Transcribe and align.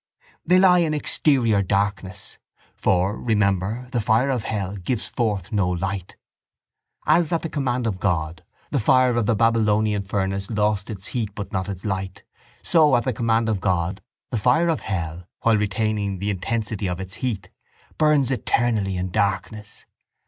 —They 0.47 0.57
lie 0.57 0.79
in 0.79 0.95
exterior 0.95 1.61
darkness. 1.61 2.39
For, 2.75 3.15
remember, 3.15 3.87
the 3.91 4.01
fire 4.01 4.31
of 4.31 4.45
hell 4.45 4.75
gives 4.77 5.07
forth 5.07 5.51
no 5.51 5.69
light. 5.69 6.15
As, 7.05 7.31
at 7.31 7.43
the 7.43 7.49
command 7.49 7.85
of 7.85 7.99
God, 7.99 8.43
the 8.71 8.79
fire 8.79 9.15
of 9.15 9.27
the 9.27 9.35
Babylonian 9.35 10.01
furnace 10.01 10.49
lost 10.49 10.89
its 10.89 11.05
heat 11.13 11.29
but 11.35 11.53
not 11.53 11.69
its 11.69 11.85
light 11.85 12.23
so, 12.63 12.95
at 12.95 13.03
the 13.03 13.13
command 13.13 13.47
of 13.47 13.61
God, 13.61 14.01
the 14.31 14.39
fire 14.39 14.69
of 14.69 14.79
hell, 14.79 15.25
while 15.41 15.55
retaining 15.57 16.17
the 16.17 16.31
intensity 16.31 16.87
of 16.89 16.99
its 16.99 17.17
heat, 17.17 17.51
burns 17.99 18.31
eternally 18.31 18.97
in 18.97 19.11
darkness. 19.11 19.85